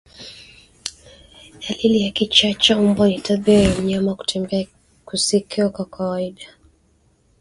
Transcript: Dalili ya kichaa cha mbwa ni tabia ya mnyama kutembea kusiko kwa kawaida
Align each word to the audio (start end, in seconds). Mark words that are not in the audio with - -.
Dalili 1.61 2.01
ya 2.01 2.11
kichaa 2.11 2.53
cha 2.53 2.77
mbwa 2.81 3.07
ni 3.07 3.21
tabia 3.21 3.59
ya 3.61 3.75
mnyama 3.75 4.15
kutembea 4.15 4.65
kusiko 5.05 5.69
kwa 5.69 5.85
kawaida 5.85 6.45